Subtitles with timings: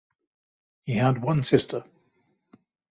[0.87, 1.85] He had one sister.